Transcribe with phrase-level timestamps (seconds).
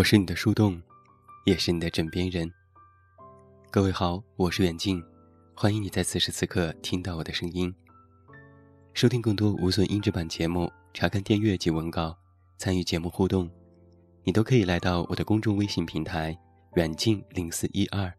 [0.00, 0.80] 我是你的树洞，
[1.44, 2.50] 也是你的枕边人。
[3.70, 5.04] 各位好，我是远近，
[5.54, 7.70] 欢迎你在此时此刻听到我的声音。
[8.94, 12.16] 收听更多无损音质版节目，查看订阅及文稿，
[12.56, 13.50] 参与节目互动，
[14.24, 16.34] 你都可以来到我的公众微信平台
[16.76, 18.10] “远近零四一二”，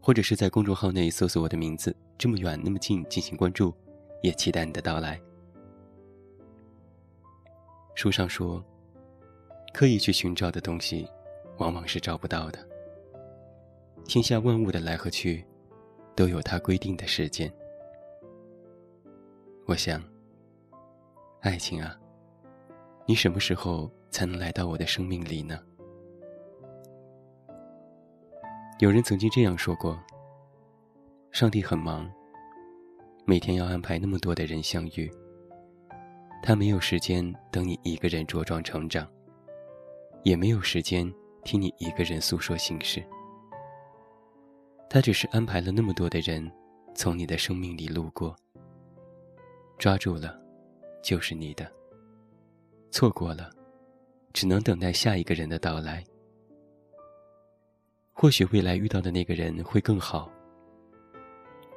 [0.00, 3.74] 或者是在公众号内搜索我的名字“这么远那么近”进行关注，
[4.22, 5.20] 也期待你的到来。
[7.96, 8.64] 书上说。
[9.72, 11.06] 刻意去寻找的东西，
[11.58, 12.58] 往往是找不到的。
[14.06, 15.44] 天下万物的来和去，
[16.16, 17.52] 都有它规定的时间。
[19.66, 20.02] 我想，
[21.40, 21.94] 爱情啊，
[23.06, 25.60] 你什么时候才能来到我的生命里呢？
[28.78, 29.98] 有人曾经这样说过：
[31.30, 32.10] 上帝很忙，
[33.26, 35.12] 每天要安排那么多的人相遇，
[36.42, 39.06] 他没有时间等你一个人茁壮成长。
[40.22, 41.12] 也没有时间
[41.44, 43.02] 听你一个人诉说心事。
[44.90, 46.50] 他只是安排了那么多的人
[46.94, 48.34] 从你的生命里路过，
[49.78, 50.40] 抓住了，
[51.02, 51.66] 就是你的；
[52.90, 53.50] 错过了，
[54.32, 56.02] 只能等待下一个人的到来。
[58.12, 60.30] 或许未来遇到的那个人会更好。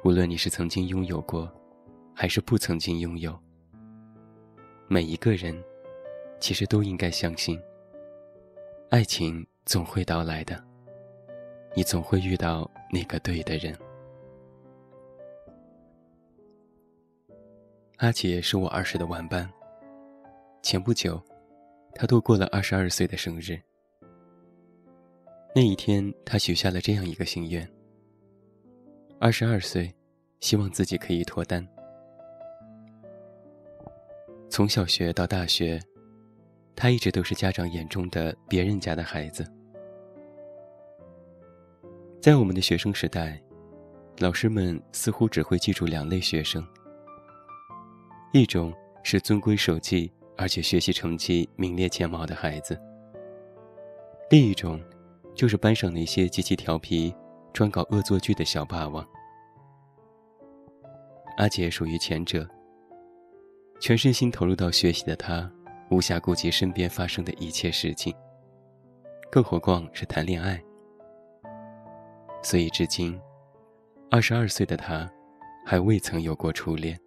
[0.04, 1.48] 无论你是曾经拥有过，
[2.12, 3.38] 还是不曾经拥有，
[4.88, 5.62] 每一个人，
[6.40, 7.60] 其实都应该相信。
[8.92, 10.62] 爱情总会到来的，
[11.74, 13.74] 你总会遇到那个对的人。
[17.96, 19.50] 阿杰是我儿时的玩伴。
[20.60, 21.18] 前不久，
[21.94, 23.58] 他度过了二十二岁的生日。
[25.54, 27.66] 那一天，他许下了这样一个心愿：
[29.18, 29.90] 二十二岁，
[30.40, 31.66] 希望自己可以脱单。
[34.50, 35.80] 从小学到大学。
[36.82, 39.46] 他一直都是家长眼中的别人家的孩子。
[42.20, 43.40] 在我们的学生时代，
[44.18, 46.66] 老师们似乎只会记住两类学生：
[48.32, 52.74] 一种是遵规守纪而且学习成绩名列前茅的孩子；
[54.28, 54.82] 另一种，
[55.36, 57.14] 就是班上那些极其调皮、
[57.52, 59.06] 专搞恶作剧的小霸王。
[61.36, 62.44] 阿杰属于前者，
[63.78, 65.48] 全身心投入到学习的他。
[65.92, 68.16] 无暇顾及身边发生的一切事情，
[69.30, 70.58] 更何况是谈恋爱。
[72.42, 73.20] 所以至今，
[74.10, 75.06] 二十二岁的他，
[75.66, 76.98] 还未曾有过初恋。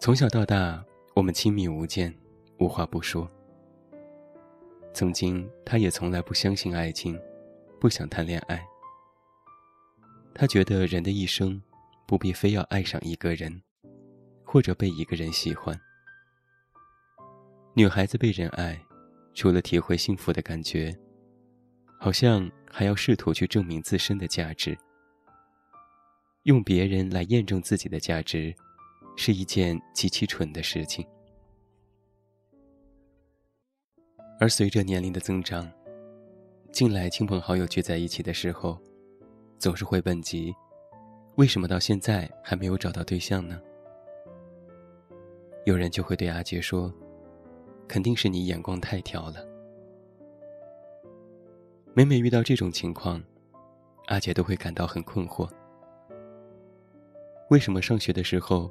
[0.00, 0.82] 从小到大，
[1.14, 2.10] 我们亲密无间，
[2.58, 3.28] 无话不说。
[4.94, 7.20] 曾经，他也从来不相信爱情，
[7.78, 8.66] 不想谈恋爱。
[10.34, 11.62] 他觉得人的一生，
[12.06, 13.60] 不必非要爱上一个人。
[14.46, 15.78] 或者被一个人喜欢，
[17.74, 18.80] 女孩子被人爱，
[19.34, 20.96] 除了体会幸福的感觉，
[21.98, 24.78] 好像还要试图去证明自身的价值。
[26.44, 28.54] 用别人来验证自己的价值，
[29.16, 31.04] 是一件极其蠢的事情。
[34.38, 35.68] 而随着年龄的增长，
[36.70, 38.80] 近来亲朋好友聚在一起的时候，
[39.58, 40.54] 总是会问及：
[41.34, 43.60] 为什么到现在还没有找到对象呢？
[45.66, 46.94] 有人就会对阿杰说
[47.88, 49.44] ：“肯定是你眼光太挑了。”
[51.92, 53.20] 每每遇到这种情况，
[54.06, 55.50] 阿杰都会感到很困惑。
[57.50, 58.70] 为什么上学的时候，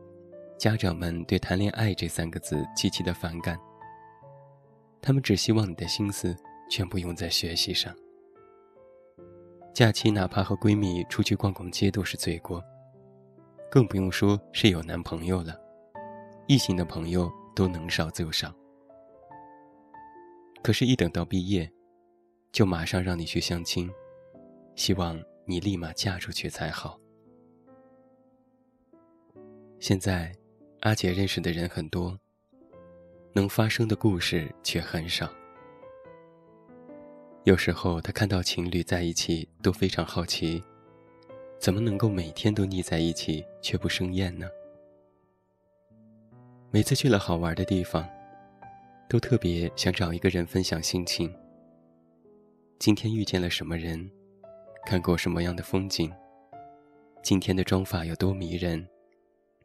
[0.57, 3.59] 家长们对“谈恋爱”这三个字极其的反感？
[5.01, 6.33] 他们只希望你的心思
[6.69, 7.94] 全部用在学习上。
[9.73, 12.63] 假期哪怕和闺蜜出去逛逛街都是罪过，
[13.69, 15.59] 更不用说是有男朋友了。
[16.47, 18.53] 异性的朋友都能少就少，
[20.61, 21.67] 可是，一等到毕业，
[22.51, 23.89] 就马上让你去相亲，
[24.75, 27.00] 希望你立马嫁出去才好。
[29.80, 30.31] 现在，
[30.81, 32.15] 阿姐认识的人很多，
[33.33, 35.27] 能发生的故事却很少。
[37.44, 40.63] 有时候，她看到情侣在一起，都非常好奇，
[41.59, 44.47] 怎么能够每天都腻在一起却不生厌呢？
[46.71, 48.07] 每次去了好玩的地方，
[49.07, 51.33] 都特别想找一个人分享心情。
[52.79, 54.09] 今天遇见了什么人，
[54.85, 56.12] 看过什么样的风景，
[57.23, 58.85] 今天的妆发有多迷人，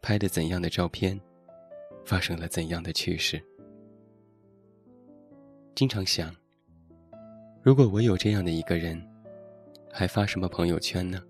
[0.00, 1.20] 拍的怎样的照片，
[2.04, 3.42] 发生了怎样的趣事。
[5.74, 6.34] 经常想，
[7.62, 9.04] 如果我有这样的一个人，
[9.92, 11.20] 还发什么朋友圈呢？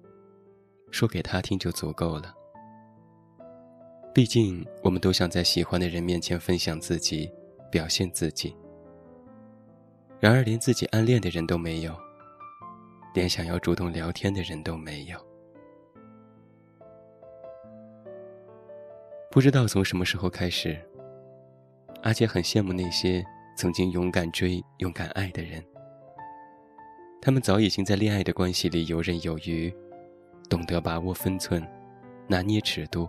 [0.90, 2.34] 说给他听就足够了。
[4.12, 7.30] 毕竟，我们都想在喜欢的人面前分享自己，
[7.70, 8.56] 表现自己。
[10.18, 11.96] 然而连自己暗恋的人都没有，
[13.14, 15.16] 连想要主动聊天的人都没有。
[19.30, 20.76] 不知道从什么时候开始，
[22.02, 23.24] 阿杰很羡慕那些
[23.56, 25.64] 曾经勇敢追、勇敢爱的人。
[27.22, 29.72] 他们早已经在恋爱的关系里游刃有余，
[30.48, 31.64] 懂得把握分寸，
[32.26, 33.08] 拿捏尺度。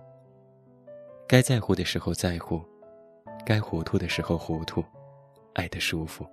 [1.31, 2.61] 该在乎的时候在乎，
[3.45, 4.83] 该糊涂的时候糊涂，
[5.53, 6.27] 爱得舒服。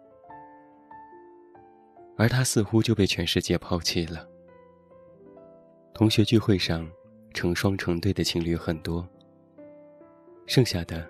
[2.16, 4.28] 而他似乎就被全世界抛弃了。
[5.94, 6.84] 同学聚会上，
[7.32, 9.08] 成双成对的情侣很多。
[10.48, 11.08] 剩下的，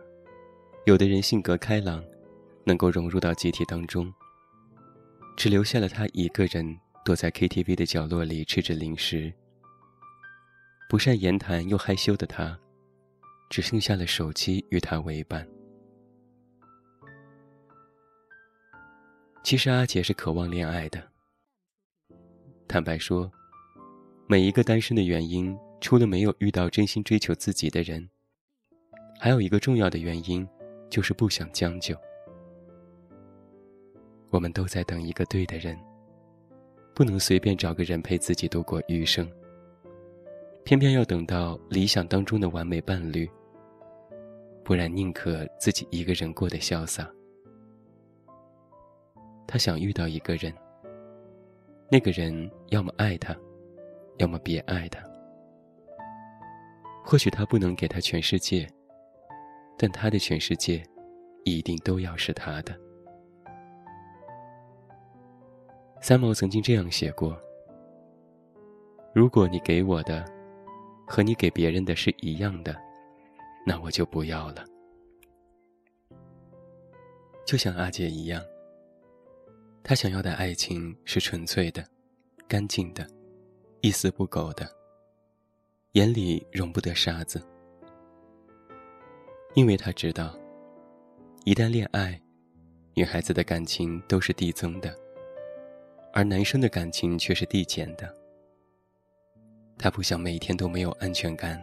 [0.85, 2.05] 有的人性格开朗，
[2.65, 4.13] 能够融入到集体当中。
[5.35, 9.33] 只留下了他一个人躲在 KTV 的角落里吃着零食。
[10.91, 12.59] 不善言谈又害羞的他，
[13.49, 15.47] 只剩下了手机与他为伴。
[19.43, 21.03] 其实阿杰是渴望恋爱的。
[22.67, 23.31] 坦白说，
[24.27, 28.07] 每一个单身的原因，除了没有遇到真心追求自己的人，
[29.19, 30.47] 还有一个重要的原因，
[30.91, 31.97] 就是不想将就。
[34.29, 35.79] 我们都在等一个对的人，
[36.95, 39.27] 不能随便找个人陪自己度过余生。
[40.69, 43.27] 偏偏要等到理想当中的完美伴侣，
[44.63, 47.11] 不然宁可自己一个人过得潇洒。
[49.47, 50.53] 他想遇到一个人，
[51.91, 53.35] 那个人要么爱他，
[54.19, 55.03] 要么别爱他。
[57.03, 58.69] 或许他不能给他全世界，
[59.79, 60.85] 但他的全世界，
[61.45, 62.79] 一定都要是他的。
[66.03, 67.35] 三毛曾经这样写过
[69.15, 70.23] ：“如果你给我的，
[71.09, 72.77] 和你给别人的是一样的，
[73.67, 74.65] 那我就不要了。”
[77.47, 78.43] 就像阿杰一样，
[79.83, 81.83] 他想要的爱情是纯粹的、
[82.47, 83.09] 干净的、
[83.81, 84.71] 一丝不苟的，
[85.93, 87.43] 眼里容不得沙子。
[89.55, 90.39] 因为他知道，
[91.45, 92.21] 一旦恋爱，
[92.93, 94.95] 女孩子的感情都是递增的。
[96.13, 98.15] 而男生的感情却是递减的。
[99.79, 101.63] 他不想每天都没有安全感，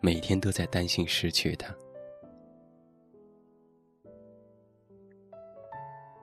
[0.00, 1.72] 每天都在担心失去他。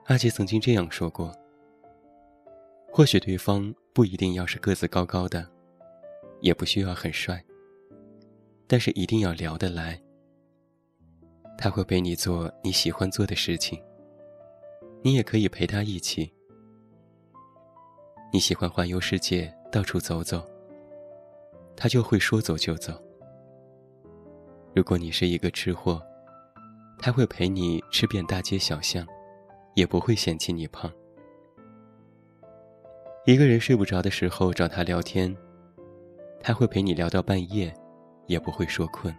[0.06, 1.34] 阿杰曾经这样说过
[2.92, 5.48] ：“或许对方不一定要是个子高高的，
[6.40, 7.42] 也不需要很帅，
[8.66, 9.98] 但是一定要聊得来。
[11.56, 13.80] 他会陪你做你喜欢做的事情，
[15.02, 16.30] 你也可以陪他一起。”
[18.32, 20.49] 你喜欢环游世界，到处走走。
[21.80, 22.92] 他就会说走就走。
[24.74, 26.00] 如果你是一个吃货，
[26.98, 29.06] 他会陪你吃遍大街小巷，
[29.74, 30.92] 也不会嫌弃你胖。
[33.24, 35.34] 一个人睡不着的时候找他聊天，
[36.42, 37.74] 他会陪你聊到半夜，
[38.26, 39.14] 也不会说困。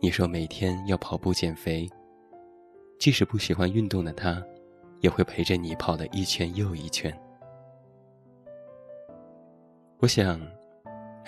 [0.00, 1.88] 你说每天要跑步减肥，
[2.98, 4.44] 即使不喜欢运动的他。
[5.00, 7.16] 也会陪着你跑了一圈又一圈。
[10.00, 10.40] 我想，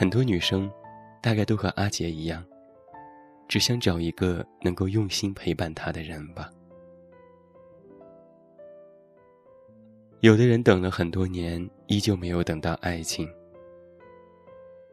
[0.00, 0.72] 很多女生
[1.20, 2.42] 大概都和阿杰一样，
[3.46, 6.50] 只想找一个能够用心陪伴她的人吧。
[10.20, 13.30] 有的人等了很多年，依旧没有等到爱情，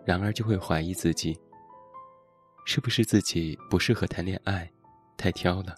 [0.04, 1.40] 然而就会怀疑自己，
[2.66, 4.70] 是不是自己不适合谈恋爱，
[5.16, 5.74] 太挑了。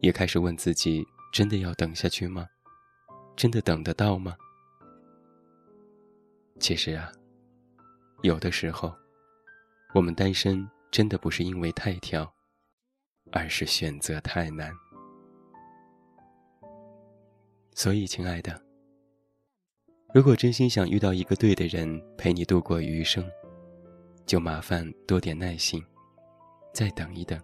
[0.00, 1.06] 也开始问自己。
[1.32, 2.48] 真的要等下去吗？
[3.36, 4.34] 真的等得到吗？
[6.58, 7.12] 其实啊，
[8.26, 8.92] 有的时候，
[9.94, 12.28] 我们单身真的不是因为太挑，
[13.30, 14.72] 而是选择太难。
[17.72, 18.60] 所以，亲爱的，
[20.12, 23.24] 如果真心想遇到一个对的人陪你度过余生，
[24.26, 25.80] 就麻烦多点耐心，
[26.74, 27.40] 再等一等。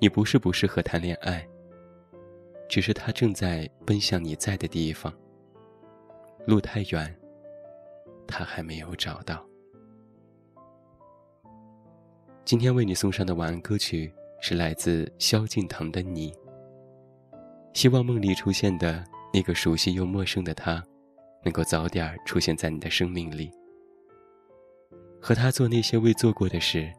[0.00, 1.48] 你不是不适合谈恋爱。
[2.68, 5.14] 只是他正在奔向你在的地方。
[6.44, 7.18] 路太远，
[8.28, 9.44] 他还没有找到。
[12.44, 16.30] 今天为你送上的晚安歌曲是来自萧敬腾的《你》。
[17.74, 19.04] 希望梦里出现的
[19.34, 20.80] 那个熟悉又陌生的他，
[21.42, 23.50] 能够早点出现在你的生命里。
[25.20, 26.92] 和他做那些未做过的事，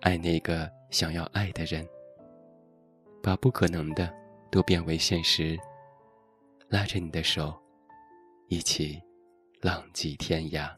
[0.00, 1.88] 爱那个想要爱的人，
[3.22, 4.12] 把不可能的。
[4.52, 5.56] 都变为现实，
[6.70, 7.54] 拉着你的手，
[8.48, 9.00] 一起
[9.60, 10.74] 浪迹天涯。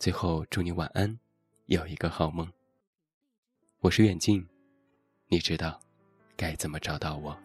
[0.00, 1.16] 最后，祝你晚安，
[1.66, 2.52] 有一个好梦。
[3.78, 4.44] 我是远近，
[5.28, 5.80] 你知道，
[6.36, 7.30] 该怎么找到我？
[7.30, 7.38] 我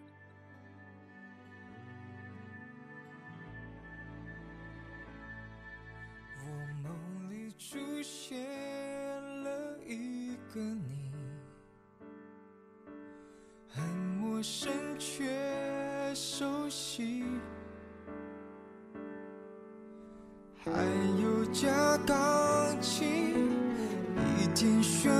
[24.49, 25.11] 一点旋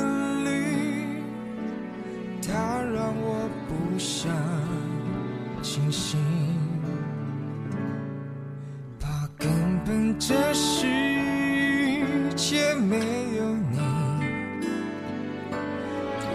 [0.44, 1.22] 律，
[2.42, 4.32] 它让我不想
[5.62, 6.20] 清醒。
[9.00, 9.48] 怕根
[9.86, 10.88] 本这世
[12.36, 12.98] 界没
[13.38, 13.78] 有你，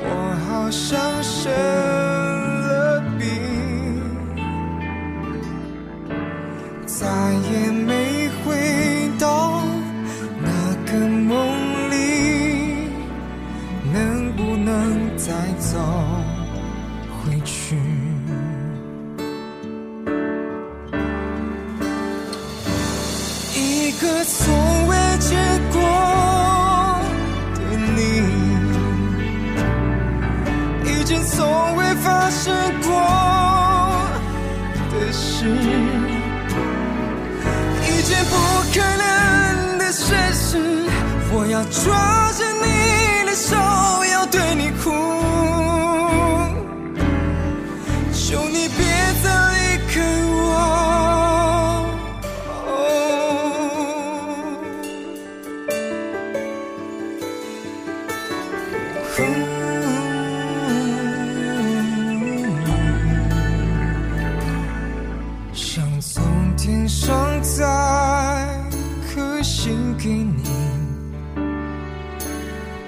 [0.05, 1.53] 我好想生
[39.95, 40.59] 能的事实。
[41.33, 43.57] 我要抓着你的手，
[44.13, 44.91] 要对你哭，
[48.13, 48.85] 求你别
[49.23, 50.35] 再离开我。
[65.53, 66.23] 想从
[66.57, 67.63] 天上走
[69.64, 70.42] 颗星给你，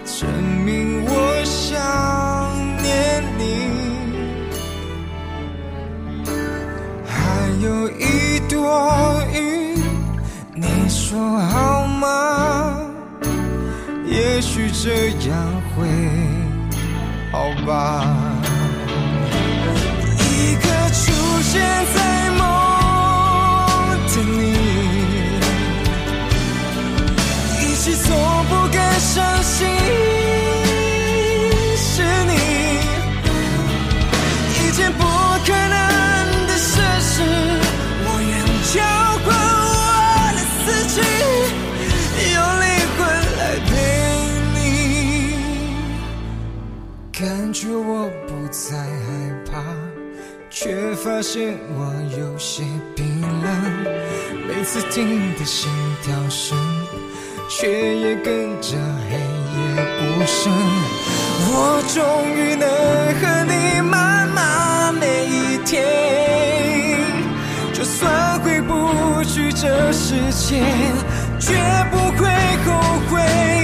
[0.04, 0.28] 证
[0.62, 1.72] 明我想
[2.82, 3.42] 念你。
[7.06, 9.74] 还有一朵云，
[10.54, 12.78] 你说好吗？
[14.04, 15.34] 也许这样
[15.74, 15.88] 会
[17.32, 18.25] 好吧。
[47.38, 48.82] 感觉我不再害
[49.52, 49.60] 怕，
[50.48, 52.62] 却发现我有些
[52.94, 53.84] 冰冷。
[54.48, 55.70] 每次听的心
[56.02, 56.56] 跳声，
[57.46, 58.78] 却也跟着
[59.10, 60.50] 黑夜无声。
[61.48, 62.00] 我终
[62.34, 62.66] 于能
[63.20, 65.84] 和你慢慢每一天，
[67.74, 70.64] 就算回不去这世界，
[71.38, 71.52] 绝
[71.90, 72.30] 不会
[72.64, 72.72] 后
[73.10, 73.55] 悔。